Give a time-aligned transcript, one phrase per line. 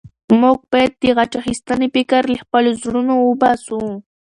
[0.41, 3.81] موږ باید د غچ اخیستنې فکر له خپلو زړونو وباسو.